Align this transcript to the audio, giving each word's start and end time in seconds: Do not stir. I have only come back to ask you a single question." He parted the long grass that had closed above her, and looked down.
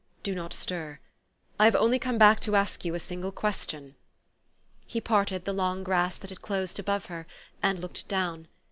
Do 0.23 0.33
not 0.33 0.51
stir. 0.51 0.97
I 1.59 1.65
have 1.65 1.75
only 1.75 1.99
come 1.99 2.17
back 2.17 2.39
to 2.39 2.55
ask 2.55 2.83
you 2.83 2.95
a 2.95 2.99
single 2.99 3.31
question." 3.31 3.93
He 4.87 4.99
parted 4.99 5.45
the 5.45 5.53
long 5.53 5.83
grass 5.83 6.17
that 6.17 6.31
had 6.31 6.41
closed 6.41 6.79
above 6.79 7.05
her, 7.05 7.27
and 7.61 7.77
looked 7.77 8.07
down. 8.07 8.47